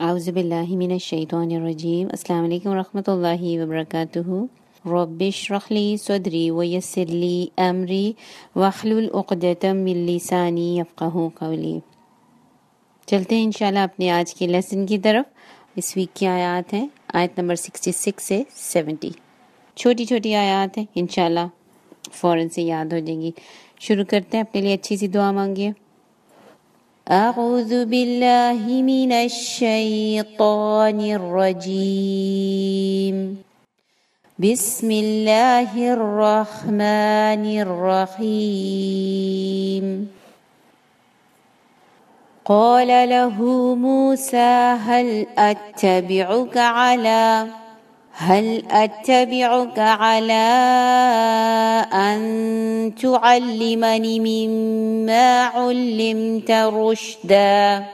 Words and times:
اعوذ 0.00 0.28
باللہ 0.28 0.76
من 0.76 0.92
الشیطان 0.92 1.50
الرجیم۔ 1.50 2.08
السلام 2.10 2.44
علیکم 2.44 2.70
ورحمۃ 2.70 3.02
اللہ 3.06 3.62
وبرکاتہ۔ 3.62 4.18
رب 4.88 5.22
اشرح 5.26 5.58
لی 5.70 5.96
صدری 5.96 6.50
ویسر 6.50 7.06
لی 7.06 7.46
امری 7.56 8.12
واحلل 8.56 9.08
عقدۃ 9.14 9.64
من 9.64 9.96
لسانی 9.96 10.78
یفقهوا 10.78 11.28
قولی۔ 11.34 11.78
چلتے 13.06 13.36
ہیں 13.36 13.44
انشاءاللہ 13.44 13.78
اپنے 13.78 14.10
آج 14.10 14.34
کے 14.34 14.46
لیسن 14.46 14.86
کی 14.86 14.98
طرف۔ 14.98 15.24
اس 15.76 15.96
ویک 15.96 16.16
کی 16.16 16.26
آیات 16.26 16.74
ہیں۔ 16.74 16.88
آیت 17.14 17.38
نمبر 17.38 17.54
66 17.54 18.20
سے 18.20 18.42
70 18.56 19.10
چھوٹی 19.74 20.04
چھوٹی 20.04 20.34
آیات 20.34 20.78
ہیں۔ 20.78 20.84
انشاءاللہ 20.94 21.46
فوراً 22.12 22.48
سے 22.48 22.62
یاد 22.62 22.92
ہو 22.92 22.98
جائیں 22.98 23.22
گی۔ 23.22 23.30
شروع 23.80 24.04
کرتے 24.04 24.36
ہیں۔ 24.36 24.44
اپنے 24.44 24.60
لیے 24.60 24.74
اچھی 24.74 24.96
سی 24.96 25.08
دعا 25.08 25.32
مانگیے۔ 25.32 25.70
أعوذ 27.06 27.72
باللہ 27.90 28.68
من 28.84 29.12
الشیطان 29.12 31.00
الرجیم 31.10 31.58
بسم 34.38 34.88
اللہ 34.92 35.76
الرحمن 35.90 37.44
الرحیم 37.58 38.64
قال 42.46 42.90
له 43.08 43.46
موسى 43.76 44.74
هل 44.88 45.26
أتبعك 45.38 46.56
على 46.56 47.46
هل 48.18 48.62
أتبعك 48.70 49.78
على 49.78 50.48
أن 51.92 52.92
تعلمني 53.02 54.20
مما 54.20 55.44
علمت 55.44 56.50
رشدا؟ 56.50 57.84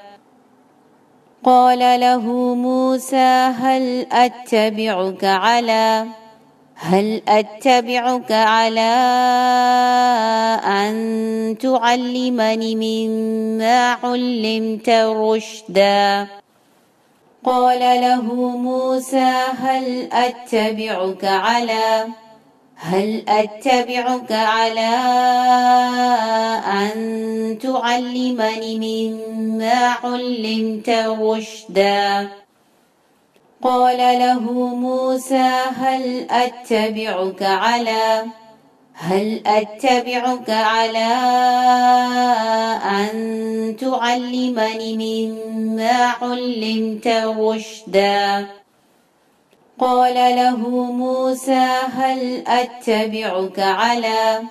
قال 1.44 2.00
له 2.00 2.54
موسى 2.54 3.52
هل 3.58 4.06
أتبعك 4.12 5.24
على 5.24 6.06
هل 6.74 7.22
أتبعك 7.28 8.32
على 8.32 8.94
أن 10.64 11.56
تعلمني 11.60 12.74
مما 12.74 13.92
علمت 14.02 14.88
رشدا؟ 14.90 16.41
قال 17.44 17.80
له 17.80 18.22
موسى 18.56 19.32
هل 19.58 20.08
أتبعك 20.12 21.24
على 21.24 22.06
هل 22.76 23.24
أتبعك 23.28 24.32
على 24.32 24.92
أن 26.66 27.58
تعلمني 27.62 28.78
مما 28.78 29.94
علمت 30.04 30.88
رشدا؟ 30.88 32.28
قال 33.62 33.98
له 33.98 34.40
موسى 34.74 35.50
هل 35.76 36.26
أتبعك 36.30 37.42
على 37.42 38.24
هل 38.94 39.42
أتبعك 39.46 40.50
على 40.50 41.12
أن 42.84 43.76
تعلمني 43.80 45.26
مما 45.26 46.14
علمت 46.22 47.06
رشدا؟ 47.38 48.46
قال 49.78 50.14
له 50.14 50.56
موسى 50.92 51.68
هل 51.94 52.44
أتبعك 52.46 53.58
على 53.58 54.42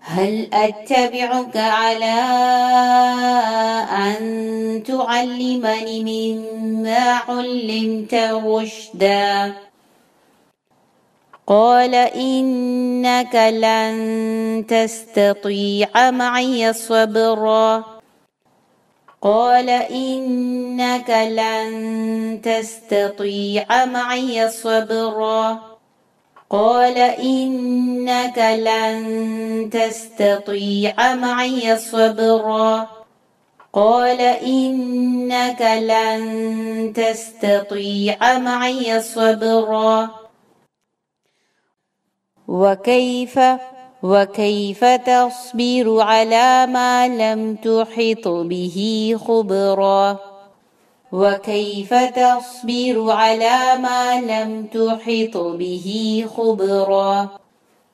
هل 0.00 0.48
أتبعك 0.52 1.56
على 1.56 2.20
أن 3.90 4.82
تعلمني 4.86 6.34
مما 6.34 7.20
علمت 7.28 8.14
رشدا؟ 8.14 9.52
قال 11.46 11.94
إنك 11.94 13.34
لن 13.34 14.64
تستطيع 14.68 16.10
معي 16.10 16.72
صبرا. 16.72 17.84
قال 19.22 19.68
إنك 19.70 21.10
لن 21.10 22.40
تستطيع 22.42 23.84
معي 23.84 24.50
صبرا. 24.50 25.58
قال 26.50 26.98
إنك 26.98 28.38
لن 28.38 29.70
تستطيع 29.72 31.14
معي 31.14 31.78
صبرا. 31.78 32.88
قال 33.72 34.20
إنك 34.20 35.62
لن 35.62 36.92
تستطيع 36.96 38.38
معي 38.38 39.00
صبرا. 39.00 40.21
وكيف 42.52 43.40
وكيف 44.02 44.84
تصبر 44.84 46.00
على 46.00 46.66
ما 46.66 47.08
لم 47.08 47.56
تحط 47.56 48.28
به 48.28 48.76
خبرا؟ 49.26 50.18
وكيف 51.12 51.94
تصبر 51.94 53.10
على 53.10 53.58
ما 53.78 54.20
لم 54.20 54.66
تحط 54.66 55.36
به 55.36 55.88
خبرا؟ 56.36 57.28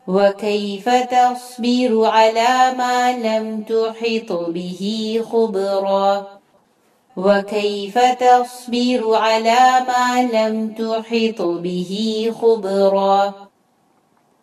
وكيف 0.08 0.88
تصبر 0.88 2.04
على 2.04 2.74
ما 2.78 3.12
لم 3.12 3.62
تحط 3.62 4.32
به 4.32 4.82
خبرا؟ 5.32 6.26
وكيف 7.16 7.98
تصبر 7.98 9.14
على 9.14 9.84
ما 9.88 10.28
لم 10.32 10.74
تحط 10.74 11.42
به 11.42 11.92
خبرا؟ 12.40 13.47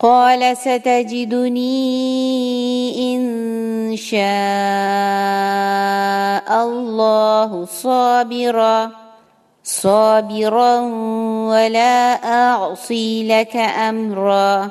قال 0.00 0.56
ستجدني 0.56 1.76
إن 3.16 3.96
شاء 3.96 4.18
الله 6.64 7.64
صابرا 7.64 8.90
صابرا 9.64 10.80
ولا 11.48 12.12
أعصي 12.24 13.28
لك 13.28 13.56
أمرا. 13.56 14.70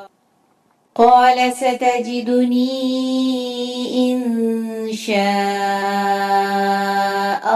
قال 0.95 1.53
ستجدني 1.53 2.71
إن 4.11 4.21
شاء 4.93 5.15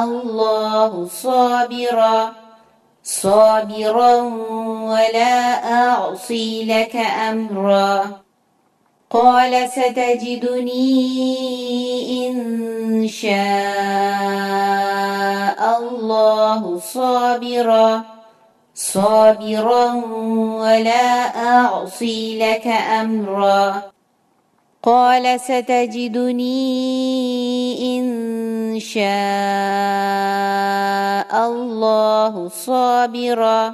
الله 0.03 1.07
صابرا. 1.07 2.38
صابرا 3.09 4.15
ولا 4.91 5.63
أعصي 5.73 6.65
لك 6.65 6.95
أمرا. 6.95 8.05
قال 9.09 9.69
ستجدني 9.69 11.07
إن 12.27 13.07
شاء 13.07 13.29
الله 15.79 16.79
صابرا. 16.79 18.01
صابرا 18.75 19.93
ولا 20.61 21.05
أعصي 21.47 22.39
لك 22.39 22.67
أمرا. 22.67 23.81
قال 24.83 25.39
ستجدني 25.39 26.59
إن 27.99 28.79
شاء 28.79 29.01
الله 31.51 32.49
صابرا 32.49 33.73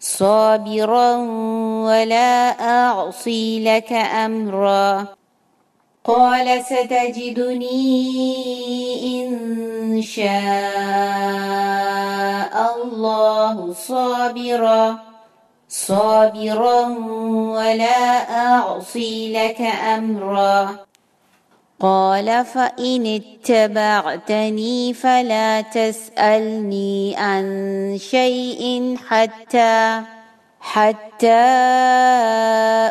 صابرا 0.00 1.16
ولا 1.86 2.50
أعصي 2.60 3.64
لك 3.64 3.92
أمرا. 3.92 5.06
قال 6.04 6.64
ستجدني 6.64 7.92
إن 9.20 10.02
شاء 10.02 10.32
الله 12.76 13.72
صابرا. 13.72 15.11
صابرا 15.72 16.80
ولا 17.56 18.00
أعصي 18.44 19.32
لك 19.32 19.60
أمرا. 19.96 20.76
قال 21.80 22.44
فإن 22.44 23.20
اتبعتني 23.20 24.94
فلا 24.94 25.60
تسألني 25.60 27.16
عن 27.16 27.44
شيء 27.98 28.96
حتى 29.08 30.02
حتى 30.60 31.44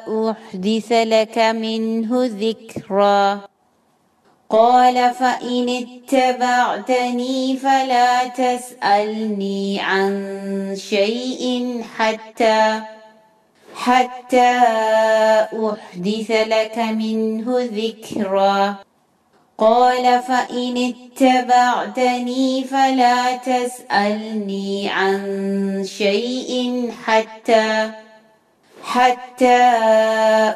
أحدث 0.10 0.92
لك 0.92 1.38
منه 1.38 2.10
ذكرا. 2.26 3.51
قال 4.52 5.14
فإن 5.14 5.70
اتبعتني 5.70 7.58
فلا 7.58 8.28
تسألني 8.28 9.80
عن 9.80 10.76
شيء 10.76 11.82
حتى 11.98 12.82
حتى 13.76 14.52
أحدث 15.54 16.32
لك 16.32 16.78
منه 16.78 17.70
ذكرا. 17.74 18.76
قال 19.58 20.22
فإن 20.22 20.94
اتبعتني 20.94 22.64
فلا 22.64 23.36
تسألني 23.36 24.90
عن 24.90 25.22
شيء 25.88 26.92
حتى 27.06 27.92
حتى 28.84 29.62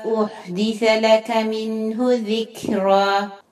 أحدث 0.05 0.83
لك 0.83 1.31
منه 1.31 1.97
ذكرا. 2.01 3.44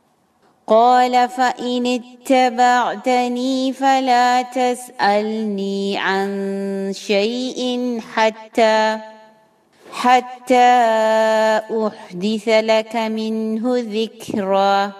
قال 0.67 1.29
فإن 1.29 1.99
اتبعتني 1.99 3.73
فلا 3.73 4.41
تسألني 4.41 5.97
عن 5.97 6.91
شيء 6.95 7.99
حتى 8.13 8.97
حتى 9.91 10.71
أحدث 11.71 12.47
لك 12.47 12.95
منه 12.95 13.63
ذكرا. 13.77 14.91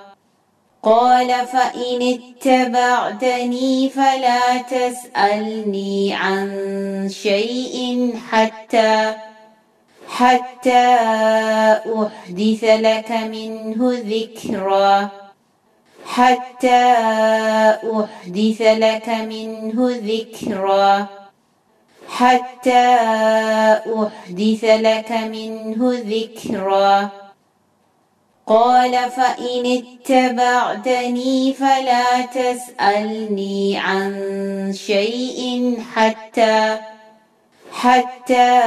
قال 0.84 1.28
فإن 1.28 2.20
اتبعتني 2.20 3.90
فلا 3.90 4.58
تسألني 4.58 6.14
عن 6.14 6.50
شيء 7.10 8.14
حتى 8.30 9.16
حتى 10.08 10.86
أحدث 11.88 12.64
لك 12.64 13.12
منه 13.12 13.80
ذكرا. 14.06 15.23
حتى 16.06 16.84
أحدث 18.00 18.62
لك 18.62 19.10
منه 19.10 19.76
ذكرا. 20.04 21.08
حتى 22.08 22.98
أحدث 24.04 24.64
لك 24.64 25.12
منه 25.12 26.04
ذكرا. 26.06 27.10
قال 28.48 28.92
فإن 28.92 29.84
اتبعتني 29.84 31.54
فلا 31.54 32.22
تسألني 32.22 33.78
عن 33.78 34.74
شيء 34.76 35.78
حتى 35.96 36.78
حتى 37.72 38.60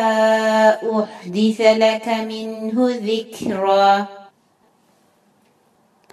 أحدث 0.83 1.61
لك 1.61 2.09
منه 2.09 2.95
ذكرا. 3.03 4.16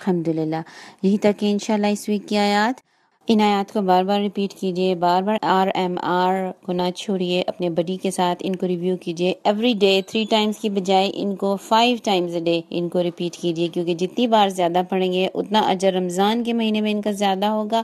الحمد 0.07 0.27
للہ 0.27 0.61
یہی 1.03 1.17
تک 1.17 1.43
انشاءاللہ 1.51 1.87
اس 1.87 2.09
ویک 2.09 2.27
کی 2.29 2.37
آیات۔ 2.37 2.92
ان 3.27 3.41
آیات 3.41 3.73
کو 3.73 3.81
بار 3.81 4.03
بار 4.03 4.19
ریپیٹ 4.19 4.53
کیجیے، 4.53 4.95
بار 4.95 5.21
بار 5.21 5.35
آر 5.41 5.67
ایم 5.75 5.95
آر 6.01 6.33
کو 6.61 6.73
نہ 6.73 6.89
چھوڑیے 6.95 7.43
اپنے 7.47 7.69
بڈی 7.69 7.97
کے 7.97 8.11
ساتھ 8.11 8.43
ان 8.45 8.55
کو 8.55 8.67
ریویو 8.67 8.97
کیجیے۔ 8.97 9.33
ایوری 9.43 9.73
ڈے 9.79 10.01
تھری 10.07 10.25
ٹائمز 10.29 10.57
کی 10.57 10.69
بجائے 10.69 11.11
ان 11.13 11.35
کو 11.35 11.55
فائیو 11.55 11.97
ٹائمز 12.03 12.37
ڈے 12.45 12.61
ان 12.69 12.89
کو 12.89 13.03
ریپیٹ 13.03 13.35
کیجیے، 13.35 13.67
کیونکہ 13.67 13.95
جتنی 13.95 14.27
بار 14.27 14.49
زیادہ 14.49 14.81
پڑھیں 14.89 15.13
گے، 15.13 15.27
اتنا 15.33 15.59
اجر 15.59 15.93
رمضان 15.93 16.43
کے 16.43 16.53
مہینے 16.53 16.81
میں 16.81 16.91
ان 16.91 17.01
کا 17.01 17.11
زیادہ 17.11 17.45
ہوگا۔ 17.45 17.83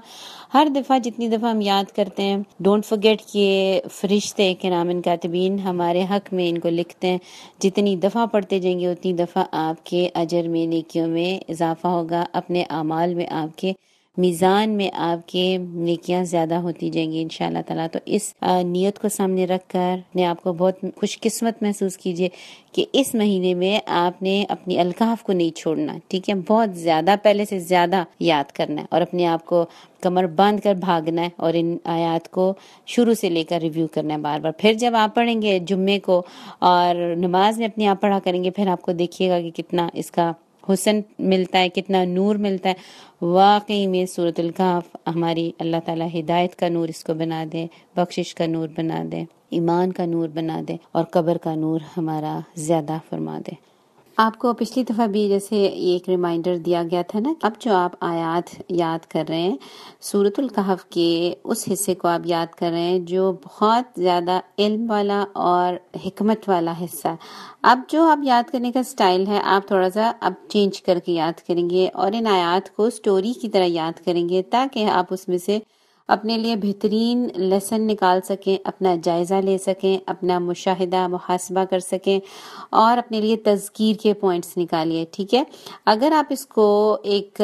ہر 0.54 0.68
دفعہ 0.76 1.00
جتنی 1.00 1.28
دفعہ 1.28 1.52
ہم 1.52 1.62
یاد 1.62 1.96
کرتے 1.96 2.24
ہیں 2.24 2.38
ڈونٹ 2.60 2.86
فرگیٹ 2.86 3.22
کہ 3.26 3.82
فرشتے 3.92 4.54
کے 4.54 4.70
نام 4.70 4.90
ان 4.90 5.02
کاتبین 5.02 5.60
ہمارے 5.60 6.04
حق 6.10 6.34
میں 6.34 6.50
ان 6.50 6.58
کو 6.58 6.70
لکھتے 6.70 7.08
ہیں۔ 7.08 7.18
جتنی 7.60 7.96
دفعہ 7.96 8.26
پڑھتے 8.26 8.60
جائیں 8.60 8.80
گے، 8.80 8.88
اتنی 8.88 9.14
دفعہ 9.14 9.44
آپ 9.52 9.86
کے 9.86 10.10
اجر 10.14 10.48
میں، 10.48 10.68
نیکیوں 10.68 11.08
میں 11.08 11.52
اضافہ 11.52 11.88
ہوگا، 11.88 12.26
اپنے 12.34 12.64
اعمال 12.70 13.14
میں 13.14 13.28
آپ 13.28 13.58
کے 13.58 13.74
میزان 14.20 14.70
میں 14.70 14.90
آپ 14.94 15.28
کے 15.30 15.58
نیکیاں 15.60 16.24
زیادہ 16.24 16.56
ہوتی 16.56 16.90
جائیں 16.90 17.12
گی 17.12 17.22
ان 17.22 17.30
شاء 17.30 17.46
اللہ 17.48 17.60
تعالیٰ۔ 17.68 17.88
تو 17.92 18.00
اس 18.06 18.34
نیت 18.64 19.00
کو 19.00 19.10
سامنے 19.10 19.46
رکھ 19.46 19.70
کر 19.70 19.96
نے 20.16 20.26
آپ 20.26 20.42
کو 20.44 20.54
بہت 20.54 20.82
خوش 20.96 21.20
قسمت 21.20 21.62
محسوس 21.64 21.98
کیجیے 21.98 22.30
کہ 22.72 22.86
اس 22.94 23.14
مہینے 23.16 23.54
میں 23.54 23.80
آپ 23.88 24.22
نے 24.22 24.44
اپنی 24.50 24.80
الکاف 24.80 25.24
کو 25.24 25.34
نہیں 25.34 25.58
چھوڑنا، 25.58 25.98
ٹھیک 26.08 26.30
ہے؟ 26.30 26.36
بہت 26.48 26.76
زیادہ 26.76 27.16
پہلے 27.24 27.46
سے 27.46 27.60
زیادہ 27.60 28.04
یاد 28.20 28.52
کرنا 28.52 28.82
ہے 28.82 28.88
اور 28.92 29.02
اپنے 29.02 29.26
آپ 29.28 29.46
کو 29.46 29.66
کمر 30.02 30.26
باندھ 30.26 30.62
کر 30.62 30.74
بھاگنا 30.74 31.22
ہے 31.22 31.30
اور 31.36 31.54
ان 31.56 31.78
آیات 31.84 32.30
کو 32.32 32.54
شروع 32.86 33.14
سے 33.14 33.30
لے 33.30 33.44
کر 33.44 33.60
ریویو 33.62 33.88
کرنا 33.88 34.14
ہے 34.14 34.20
بار 34.20 34.40
بار۔ 34.40 34.52
پھر 34.58 34.74
جب 34.74 34.96
آپ 34.96 35.16
پڑھیں 35.16 35.42
گے 35.42 35.58
جمعے 35.60 36.00
کو 36.00 36.22
اور 36.60 37.16
نماز 37.18 37.58
میں 37.60 37.68
اپنی 37.68 37.88
آپ 37.88 38.02
پڑھا 38.02 38.20
کریں 38.24 38.44
گے، 38.44 38.52
پھر 38.52 38.68
آپ 38.68 38.82
کو 38.82 38.92
دیکھیے 38.92 39.30
گا 39.30 39.42
کہ 39.42 39.50
کتنا 39.52 39.90
اس 39.94 40.12
کا 40.12 40.32
حسن 40.74 41.00
ملتا 41.20 41.60
ہے، 41.60 41.70
کتنا 41.70 42.04
نور 42.04 42.36
ملتا 42.36 42.70
ہے۔ 42.70 42.74
واقعی 43.22 43.88
میں 43.88 44.06
صورت 44.06 44.40
القاف 44.40 44.96
ہماری 45.16 45.52
اللہ 45.60 45.78
تعالیٰ 45.86 46.08
ہدایت 46.20 46.56
کا 46.56 46.70
نور 46.70 46.88
اس 46.88 47.04
کو 47.04 47.14
بنا 47.14 47.44
دے، 47.54 47.66
بخشش 47.96 48.36
کا 48.36 48.46
نور 48.46 48.68
بنا 48.78 49.04
دے، 49.12 49.24
ایمان 49.50 49.92
کا 49.92 50.06
نور 50.06 50.30
بنا 50.30 50.62
دے 50.68 50.76
اور 50.92 51.04
قبر 51.04 51.38
کا 51.38 51.56
نور 51.56 51.80
ہمارا 51.98 52.40
زیادہ 52.56 52.98
فرما 53.10 53.40
دے۔ 53.48 53.69
آپ 54.20 54.38
کو 54.38 54.54
پچھلی 54.54 54.84
دفعہ 54.84 55.06
بھی 55.08 55.28
جیسے 55.30 55.66
ایک 55.66 56.10
ریمائنڈر 56.10 56.58
دیا 56.58 56.84
گیا 56.92 57.02
تھا 57.08 57.20
نا 57.20 57.34
اب 57.42 57.52
جو 57.60 57.74
آپ 57.74 57.92
آیات 58.00 58.50
یاد 58.70 59.06
کر 59.06 59.24
رہے 59.30 59.42
ہیں 59.42 59.58
سورت 60.02 60.40
القحف 60.40 60.84
کے 60.86 61.34
اس 61.44 61.64
حصے 61.72 61.96
کو 61.96 62.08
آپ 62.08 62.22
یاد 62.26 62.56
کر 62.56 62.72
رہے 62.72 62.82
ہیں 62.82 63.00
جو 63.00 63.32
بہت 63.46 64.00
زیادہ 64.00 64.40
علم 64.58 64.90
والا 64.92 65.24
اور 65.34 65.74
حکمت 66.06 66.50
والا 66.50 66.74
حصہ۔ 66.84 67.16
اب 67.62 67.80
جو 67.90 68.04
آپ 68.04 68.20
یاد 68.24 68.52
کرنے 68.52 68.72
کا 68.72 68.84
سٹائل 68.84 69.28
ہے، 69.28 69.40
آپ 69.44 69.68
تھوڑا 69.68 69.90
سا 69.90 70.12
اب 70.20 70.34
چینج 70.50 70.82
کر 70.82 71.00
کے 71.00 71.12
یاد 71.12 71.48
کریں 71.48 71.70
گے 71.70 71.90
اور 71.94 72.12
ان 72.12 72.28
آیات 72.28 72.76
کو 72.76 72.90
سٹوری 72.90 73.34
کی 73.34 73.50
طرح 73.50 73.66
یاد 73.66 74.06
کریں 74.06 74.30
گے 74.30 74.42
تاکہ 74.44 74.90
آپ 74.90 75.14
اس 75.14 75.28
میں 75.28 75.38
سے 75.38 75.60
اپنے 76.10 76.38
لیے 76.38 76.56
بہترین 76.56 77.28
لیسن 77.36 77.88
نکال 77.88 78.20
سکیں، 78.30 78.56
اپنا 78.64 78.96
جائزہ 79.04 79.34
لے 79.34 79.58
سکیں، 79.58 79.98
اپنا 80.06 80.40
مشاہدہ، 80.40 81.08
محاسبہ 81.08 81.64
کر 81.70 81.80
سکیں 81.80 82.20
اور 82.70 82.98
اپنے 82.98 83.22
لیے 83.22 83.36
تذکیر 83.36 83.96
کے 84.02 84.14
پوائنٹس 84.14 84.58
نکالیے، 84.58 85.06
ٹھیک 85.12 85.34
ہے؟ 85.34 85.44
اگر 85.86 86.12
آپ 86.12 86.26
اس 86.30 86.46
کو 86.46 86.98
ایک 87.04 87.42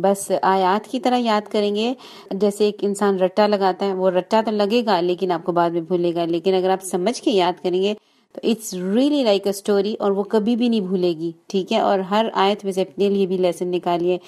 بس 0.00 0.30
آیات 0.42 0.90
کی 0.90 1.00
طرح 1.00 1.18
یاد 1.18 1.50
کریں 1.52 1.74
گے، 1.76 1.92
جیسے 2.30 2.64
ایک 2.64 2.84
انسان 2.84 3.18
رٹا 3.18 3.46
لگاتا 3.46 3.86
ہے، 3.86 3.94
وہ 3.94 4.10
رٹا 4.10 4.40
تو 4.44 4.50
لگے 4.50 4.84
گا 4.86 5.00
لیکن 5.00 5.32
آپ 5.32 5.44
کو 5.44 5.52
بعد 5.52 5.70
میں 5.70 5.80
بھولے 5.80 6.14
گا، 6.14 6.24
لیکن 6.24 6.54
اگر 6.54 6.70
آپ 6.70 6.84
سمجھ 6.84 7.20
کے 7.22 7.30
یاد 7.30 7.62
کریں 7.62 7.82
گے 7.82 7.94
تو 8.34 8.40
it's 8.42 8.72
really 8.74 9.22
like 9.24 9.46
a 9.46 9.50
story 9.50 9.94
اور 9.98 10.10
وہ 10.10 10.22
کبھی 10.22 10.56
بھی 10.56 10.68
نہیں 10.68 10.80
بھولے 10.80 11.12
گی، 11.18 11.30
ٹھیک 11.46 11.72
ہے؟ 11.72 11.80
اور 11.80 11.98
ہر 12.10 12.26
آیت 12.34 12.64
میں 12.64 12.72
سے 12.72 12.82
اپنے 12.82 13.08
لیے 13.08 13.26
بھی 13.26 13.36
لیسن 13.38 13.68
نکالیے۔ 13.68 14.18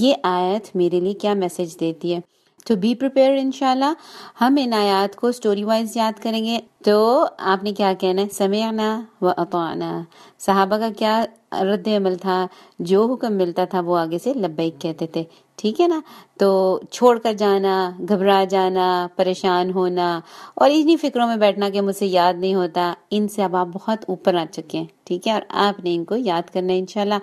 یہ 0.00 0.14
آیت 0.22 0.74
میرے 0.76 1.00
لیے 1.00 1.14
کیا 1.14 1.34
میسج 1.34 1.78
دیتی 1.80 2.14
ہے؟ 2.14 2.20
تو 2.66 2.76
بی 2.76 2.94
پریپیئر 2.94 3.36
ان 3.38 3.50
شاء 3.52 3.70
اللہ 3.70 3.92
ہم 4.40 4.56
ان 4.60 4.72
آیات 4.72 5.16
کو 5.16 5.26
اسٹوری 5.26 5.64
وائز 5.64 5.96
یاد 5.96 6.22
کریں 6.22 6.44
گے. 6.44 6.58
تو 6.84 7.26
آپ 7.38 7.64
نے 7.64 7.72
کیا 7.72 7.92
کہنا 8.00 8.22
ہے? 8.22 8.28
سمعنا 8.28 9.00
و 9.20 9.28
اطعنا. 9.36 10.02
صحابہ 10.38 10.76
کا 10.76 10.88
کیا 10.98 11.24
رد 11.52 11.88
عمل 11.88 12.14
تھا؟ 12.14 12.46
جو 12.78 13.04
حکم 13.12 13.32
ملتا 13.32 13.64
تھا 13.64 13.80
وہ 13.80 13.98
آگے 13.98 14.18
سے 14.18 14.34
لبیک 14.34 14.80
کہتے 14.80 15.06
تھے. 15.06 15.24
ٹھیک 15.56 15.80
ہے 15.80 15.88
نا؟ 15.88 16.00
تو 16.40 16.80
چھوڑ 16.90 17.18
کر 17.18 17.32
جانا، 17.32 17.90
گھبرا 18.08 18.44
جانا، 18.50 19.06
پریشان 19.16 19.70
ہونا 19.70 20.20
اور 20.54 20.70
انہی 20.72 20.96
فکروں 20.96 21.26
میں 21.26 21.36
بیٹھنا 21.36 21.68
کہ 21.68 21.80
مجھ 21.80 21.96
سے 21.96 22.06
یاد 22.06 22.34
نہیں 22.34 22.54
ہوتا، 22.54 22.92
ان 23.10 23.28
سے 23.28 23.42
اب 23.42 23.56
آپ 23.56 23.66
بہت 23.72 24.04
اوپر 24.08 24.34
آ 24.34 24.44
چکے 24.52 24.78
ہیں. 24.78 24.86
ٹھیک 25.04 25.28
ہے؟ 25.28 25.32
اور 25.32 25.42
آپ 25.48 25.84
نے 25.84 25.94
ان 25.94 26.04
کو 26.04 26.16
یاد 26.16 26.50
کرنا 26.54 26.72
ہے، 26.72 26.78
انشاءاللہ. 26.78 27.14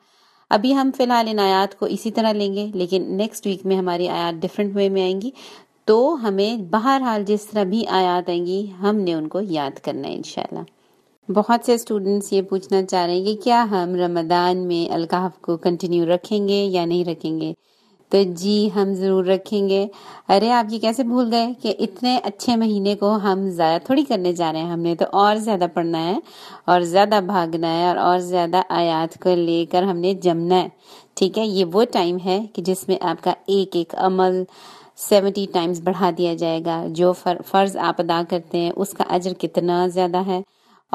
ابھی 0.56 0.76
ہم 0.76 0.92
فی 0.98 1.04
الحال 1.04 1.28
ان 1.28 1.40
آیات 1.40 1.80
کو 1.80 1.86
اسی 1.86 2.12
طرح 2.12 2.32
لیں 2.32 2.54
گے، 2.54 2.66
لیکن 2.74 3.04
نیکسٹ 3.18 3.48
ویک 3.48 3.66
میں 3.66 3.78
ہماری 3.78 4.08
آیات 4.10 4.42
ڈفرینٹ 4.42 4.76
وے 4.76 4.90
میں 4.90 5.02
آئیں 5.02 5.22
گی۔ 5.22 5.30
تو 5.86 5.98
ہمیں 6.24 6.58
بہرحال 6.58 7.24
جس 7.28 7.46
طرح 7.46 7.64
بھی 7.64 7.88
آیات 7.88 8.30
آئیں 8.30 8.46
گی، 8.46 8.66
ہم 8.82 8.96
نے 8.96 9.14
ان 9.14 9.28
کو 9.28 9.40
یاد 9.50 9.80
کرنا 9.80 10.08
ہے 10.08 10.14
انشاءاللہ۔ 10.14 10.64
بہت 11.32 11.66
سے 11.66 11.74
اسٹوڈنٹس 11.74 12.34
یہ 12.34 12.42
پوچھنا 12.42 12.84
چاہ 12.84 13.06
رہے 13.06 13.16
ہیں 13.16 13.26
کہ 13.26 13.36
کیا 13.44 13.66
ہم 13.72 13.96
رمضان 13.96 14.58
میں 14.68 14.94
الکاف 14.94 15.42
کو 15.42 15.58
کنٹینیو 15.58 16.06
رکھیں 16.06 16.48
گے 16.48 16.64
یا 16.66 16.86
نہیں 16.86 17.06
رکھیں 17.06 17.40
گے؟ 17.42 17.54
تو 18.14 18.22
جی 18.38 18.70
ہم 18.76 18.94
ضرور 18.94 19.26
رکھیں 19.26 19.70
گے۔ 19.70 19.88
ارے، 20.30 20.52
آپ 20.52 20.66
یہ 20.70 20.80
کیسے 20.80 21.04
بھول 21.04 21.34
گئے 21.34 21.48
کہ 21.62 21.74
اتنے 21.80 22.20
اچھے 22.24 22.56
مہینے 22.56 22.96
کو 22.96 23.16
ہم 23.16 23.50
ضائع 23.50 23.78
تھوڑی 23.78 24.04
کرنے 24.04 24.34
جا 24.34 24.52
رہے 24.54 24.60
ہیں؟ 24.60 24.72
ہم 24.72 24.80
نے 24.80 24.96
تو 24.96 25.06
اور 25.12 25.36
زیادہ 25.36 25.68
پڑھنا 25.74 26.04
ہے، 26.04 26.18
اور 26.66 26.82
زیادہ 26.82 27.20
بھاگنا 27.26 27.74
ہے، 27.74 27.88
اور 27.88 27.98
اور 27.98 28.20
زیادہ 28.20 28.62
آیات 28.70 29.20
کو 29.24 29.36
لے 29.36 29.66
کر 29.72 29.84
ہم 29.84 29.98
نے 29.98 30.14
جمنا 30.14 30.62
ہے۔ 30.62 30.68
ٹھیک 31.16 31.38
ہے، 31.38 31.46
یہ 31.46 31.66
وہ 31.74 31.86
ٹائم 31.92 32.18
ہے 32.26 32.40
کہ 32.54 32.62
جس 32.62 32.88
میں 32.88 32.98
آپ 33.02 33.24
کا 33.24 33.34
ایک 33.48 33.76
ایک 33.76 33.96
عمل 33.98 34.44
سیونٹی 34.98 35.46
ٹائمز 35.54 35.82
بڑھا 35.84 36.10
دیا 36.18 36.34
جائے 36.34 36.60
گا۔ 36.66 36.84
جو 36.90 37.14
فرض 37.52 37.78
آپ 37.78 38.02
ادا 38.02 38.22
کرتے 38.30 38.58
ہیں، 38.58 38.72
اس 38.76 38.90
کا 38.90 39.04
اجر 39.10 39.34
کتنا 39.34 39.88
زیادہ 39.88 40.26
ہے؟ 40.28 40.42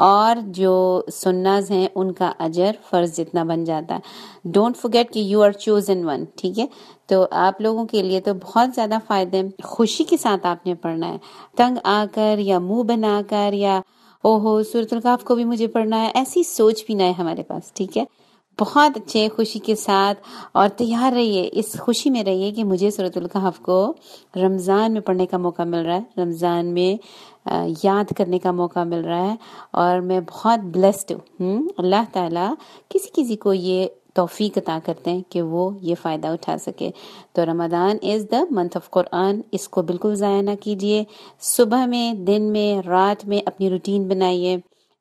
اور 0.01 0.35
جو 0.45 1.01
سناز 1.13 1.71
ہیں، 1.71 1.87
ان 1.95 2.11
کا 2.11 2.31
اجر 2.39 2.71
فرض 2.89 3.17
جتنا 3.17 3.43
بن 3.43 3.63
جاتا 3.63 3.95
ہے۔ 3.95 3.99
ڈونٹ 4.45 4.77
فوگیٹ 4.77 5.13
کہ 5.13 5.19
یو 5.19 5.43
آر 5.43 5.51
چوزن 5.51 6.05
ون 6.05 6.23
ٹھیک 6.35 6.59
ہے؟ 6.59 6.65
تو 7.07 7.25
آپ 7.31 7.61
لوگوں 7.61 7.85
کے 7.85 8.01
لیے 8.03 8.19
تو 8.19 8.31
بہت 8.33 8.69
زیادہ 8.75 8.97
فائدے 9.07 9.41
خوشی 9.63 10.03
کے 10.03 10.17
ساتھ 10.17 10.47
آپ 10.47 10.65
نے 10.65 10.73
پڑھنا 10.73 11.07
ہے۔ 11.07 11.17
تنگ 11.57 11.77
آ 11.83 12.05
کر 12.13 12.35
یا 12.37 12.59
منہ 12.59 12.83
بنا 12.83 13.21
کر 13.29 13.53
یا 13.53 13.81
او 14.23 14.37
ہو 14.37 14.63
سورت 14.63 14.93
القاف 14.93 15.23
کو 15.23 15.35
بھی 15.35 15.43
مجھے 15.43 15.67
پڑھنا 15.67 16.01
ہے۔ 16.01 16.11
ایسی 16.13 16.43
سوچ 16.43 16.85
بھی 16.85 16.93
نہ 16.93 17.03
ہے 17.03 17.11
ہمارے 17.11 17.43
پاس، 17.43 17.73
ٹھیک 17.73 17.97
ہے؟ 17.97 18.03
بہت 18.59 18.97
اچھے 18.97 19.27
خوشی 19.35 19.59
کے 19.59 19.75
ساتھ 19.75 20.19
اور 20.51 20.69
تیار 20.69 21.13
رہیے، 21.13 21.49
اس 21.51 21.79
خوشی 21.79 22.09
میں 22.09 22.23
رہیے 22.23 22.51
کہ 22.51 22.63
مجھے 22.63 22.91
صورت 22.91 23.17
القحف 23.17 23.59
کو 23.59 23.93
رمضان 24.35 24.93
میں 24.93 25.01
پڑھنے 25.01 25.25
کا 25.25 25.37
موقع 25.37 25.61
مل 25.61 25.85
رہا 25.85 25.95
ہے، 25.95 26.21
رمضان 26.21 26.65
میں 26.65 26.95
یاد 27.83 28.13
کرنے 28.17 28.39
کا 28.39 28.51
موقع 28.51 28.83
مل 28.83 29.05
رہا 29.05 29.31
ہے 29.31 29.35
اور 29.71 29.99
میں 29.99 30.19
بہت 30.31 30.59
بلیسڈ 30.59 31.11
ہوں۔ 31.39 31.63
اللہ 31.77 32.03
تعالیٰ 32.11 32.53
کسی 32.89 33.09
کسی 33.13 33.35
کو 33.35 33.53
یہ 33.53 33.87
توفیق 34.13 34.57
عطا 34.57 34.79
کرتے 34.85 35.11
ہیں 35.11 35.21
کہ 35.29 35.41
وہ 35.41 35.71
یہ 35.81 35.95
فائدہ 36.01 36.27
اٹھا 36.27 36.57
سکے۔ 36.57 36.89
تو 37.33 37.45
رمضان 37.45 37.97
از 38.01 38.25
دا 38.31 38.43
منتھ 38.51 38.77
آف 38.77 38.89
قرآن 38.89 39.41
اس 39.51 39.69
کو 39.69 39.81
بالکل 39.81 40.15
ضائع 40.15 40.41
نہ 40.41 40.55
کیجیے۔ 40.61 41.03
صبح 41.41 41.85
میں، 41.85 42.13
دن 42.13 42.41
میں، 42.41 42.87
رات 42.87 43.25
میں 43.25 43.39
اپنی 43.45 43.69
روٹین 43.69 44.07
بنائیے۔ 44.07 44.57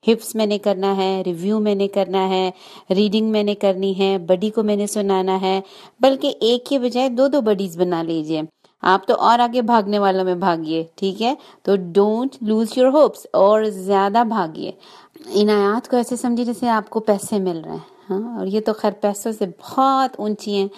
حفظ 0.06 0.34
میں 0.34 0.46
نے 0.46 0.58
کرنا 0.58 0.96
ہے، 0.96 1.22
ریویو 1.26 1.58
میں 1.58 1.74
نے 1.74 1.88
کرنا 1.88 2.28
ہے، 2.28 2.50
ریڈنگ 2.90 3.30
میں 3.30 3.42
نے 3.42 3.54
کرنی 3.54 3.98
ہے، 3.98 4.18
بڈی 4.18 4.50
کو 4.50 4.62
میں 4.62 4.76
نے 4.76 4.86
سنانا 4.86 5.40
ہے۔ 5.40 5.60
بلکہ 6.00 6.32
ایک 6.40 6.66
کے 6.66 6.78
بجائے 6.78 7.08
دو 7.08 7.28
دو 7.28 7.40
بڈیز 7.40 7.78
بنا 7.78 8.02
لیجیے 8.02 8.42
آپ 8.82 9.06
تو 9.06 9.14
اور 9.14 9.38
آگے 9.38 9.62
بھاگنے 9.62 9.98
والوں 9.98 10.24
میں 10.24 10.34
بھاگیے، 10.34 10.84
ٹھیک 10.94 11.22
ہے؟ 11.22 11.34
تو 11.62 11.76
ڈونٹ 11.76 12.36
لوز 12.40 12.66
یور 12.76 12.86
ہوپس 12.86 13.26
اور 13.32 13.62
زیادہ 13.64 14.22
بھاگیے۔ 14.28 14.72
ان 15.28 15.50
آیات 15.50 15.88
کو 15.88 15.96
ایسے 15.96 16.16
سمجھے 16.16 16.44
جیسے 16.44 16.68
آپ 16.68 16.90
کو 16.90 17.00
پیسے 17.00 17.38
مل 17.38 17.60
رہے 17.64 17.72
ہیں 17.72 17.78
ہاں؟ 18.10 18.38
اور 18.38 18.46
یہ 18.46 18.60
تو 18.60 18.72
خیر 18.72 18.92
پیسوں 19.00 19.32
سے 19.32 19.46
بہت 19.46 20.10
اونچی 20.18 20.56
ہیں۔ 20.56 20.68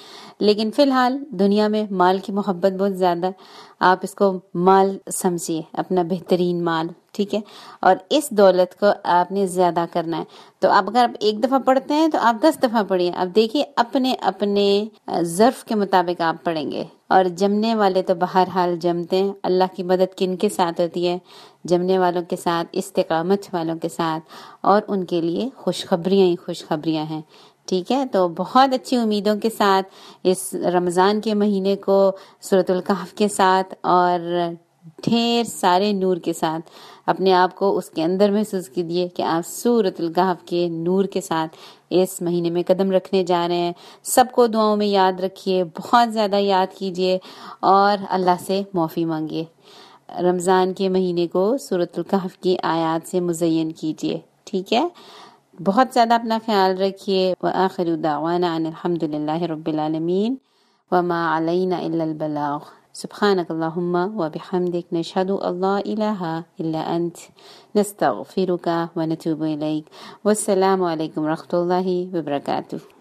لیکن 0.40 0.70
فی 0.70 0.82
الحال 0.82 1.24
دنیا 1.30 1.68
میں 1.68 1.84
مال 1.90 2.18
کی 2.18 2.32
محبت 2.32 2.72
بہت 2.72 2.98
زیادہ 2.98 3.26
ہے 3.26 3.32
آپ 3.80 3.98
اس 4.02 4.14
کو 4.14 4.32
مال 4.54 4.98
سمجھیے، 5.14 5.62
اپنا 5.72 6.02
بہترین 6.02 6.64
مال۔ 6.64 6.86
ٹھیک 7.12 7.34
ہے؟ 7.34 7.40
اور 7.80 7.96
اس 8.10 8.30
دولت 8.30 8.80
کو 8.80 8.86
آپ 9.04 9.32
نے 9.32 9.46
زیادہ 9.46 9.84
کرنا 9.92 10.18
ہے۔ 10.18 10.24
تو 10.58 10.70
آپ 10.70 10.84
اگر 10.88 11.02
آپ 11.02 11.10
ایک 11.20 11.44
دفعہ 11.44 11.58
پڑھتے 11.58 11.94
ہیں 11.94 12.08
تو 12.08 12.18
آپ 12.20 12.36
دس 12.42 12.62
دفعہ 12.62 12.82
پڑھیے۔ 12.88 13.10
اب 13.10 13.28
دیکھیے، 13.34 13.64
اپنے 13.76 14.14
اپنے 14.20 14.84
ظرف 15.22 15.64
کے 15.64 15.74
مطابق 15.74 16.20
آپ 16.20 16.36
پڑھیں 16.44 16.70
گے۔ 16.70 16.84
اور 17.08 17.24
جمنے 17.24 17.74
والے 17.74 18.02
تو 18.02 18.14
بہرحال 18.14 18.76
جمتے 18.76 19.22
ہیں۔ 19.22 19.32
اللہ 19.42 19.64
کی 19.76 19.82
مدد 19.82 20.18
کن 20.18 20.36
کے 20.36 20.48
ساتھ 20.48 20.80
ہوتی 20.80 21.08
ہے؟ 21.08 21.18
جمنے 21.64 21.98
والوں 21.98 22.22
کے 22.22 22.36
ساتھ، 22.36 22.68
استقامت 22.72 23.38
والوں 23.52 23.78
کے 23.78 23.88
ساتھ۔ 23.88 24.24
اور 24.60 24.82
ان 24.88 25.04
کے 25.04 25.20
لیے 25.20 25.48
خوشخبریاں 25.56 26.26
ہی 26.26 26.36
خوشخبریاں 26.36 27.04
ہیں۔ 27.04 27.22
ٹھیک 27.66 27.92
ہے؟ 27.92 28.06
تو 28.06 28.28
بہت 28.28 28.74
اچھی 28.74 28.96
امیدوں 28.96 29.36
کے 29.36 29.50
ساتھ 29.50 29.86
اس 30.22 30.54
رمضان 30.54 31.20
کے 31.20 31.34
مہینے 31.34 31.76
کو 31.76 32.12
صورت 32.42 32.70
القحف 32.70 33.12
کے 33.12 33.28
ساتھ 33.28 33.74
اور 33.80 34.20
ڈھیر 35.04 35.44
سارے 35.44 35.92
نور 35.92 36.16
کے 36.16 36.32
ساتھ۔ 36.32 36.70
اپنے 37.10 37.32
آپ 37.32 37.54
کو 37.54 37.76
اس 37.76 37.90
کے 37.90 38.02
اندر 38.04 38.30
محسوس 38.30 38.68
کیجیے 38.68 39.08
کہ 39.08 39.22
آپ 39.22 39.46
سورت 39.46 40.00
القحف 40.00 40.44
کے 40.44 40.68
نور 40.68 41.04
کے 41.04 41.20
ساتھ 41.20 41.56
اس 41.90 42.22
مہینے 42.22 42.50
میں 42.50 42.62
قدم 42.66 42.90
رکھنے 42.90 43.24
جا 43.24 43.48
رہے 43.48 43.56
ہیں۔ 43.56 43.72
سب 44.02 44.24
کو 44.32 44.46
دعاؤں 44.46 44.76
میں 44.76 44.86
یاد 44.86 45.20
رکھیے، 45.20 45.64
بہت 45.64 46.12
زیادہ 46.12 46.36
یاد 46.36 46.66
کیجیے 46.78 47.18
اور 47.60 48.04
اللہ 48.08 48.36
سے 48.46 48.62
معافی 48.74 49.04
مانگیے۔ 49.04 49.44
رمضان 50.22 50.72
کے 50.72 50.88
مہینے 50.88 51.26
کو 51.26 51.56
صورت 51.58 51.98
القحف 51.98 52.38
کی 52.38 52.56
آیات 52.62 53.08
سے 53.08 53.20
مزین 53.20 53.72
کیجیے، 53.72 54.20
ٹھیک 54.44 54.72
ہے؟ 54.72 54.88
بہت 55.64 55.86
زیادہ 55.94 56.14
اپنا 56.14 56.38
خیال 56.46 56.82
رکھیے۔ 56.82 57.34
وآخر 57.42 57.96
دعوانا 58.04 58.54
ان 58.54 58.66
الحمد 58.66 59.02
للہ 59.02 59.42
رب 59.42 59.66
العالمین۔ 59.66 60.34
وما 60.90 61.38
علینا 61.38 61.76
الا 61.76 62.04
البلاغ۔ 62.04 62.58
سبحانك 62.92 63.50
اللهم 63.50 64.18
وبحمدك 64.20 64.87
نشهد 64.92 65.30
الله 65.30 65.78
إله 65.78 66.44
إلا 66.61 66.97
أنت. 66.97 67.16
نستغفرك 67.76 68.88
ونتوب 68.97 69.42
إليك. 69.42 69.85
والسلام 70.25 70.85
عليكم 70.85 71.25
ورحمة 71.25 71.54
الله 71.54 72.11
وبركاته. 72.14 73.00